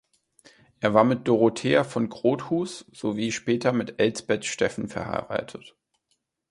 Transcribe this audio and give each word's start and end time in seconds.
Er 0.79 0.95
war 0.95 1.03
mit 1.03 1.27
Dorothea 1.27 1.83
von 1.83 2.09
Grotthuß 2.09 2.87
sowie 2.91 3.31
später 3.31 3.71
mit 3.71 3.99
Elsbeth 3.99 4.45
Steffen 4.45 4.87
verheiratet. 4.89 5.75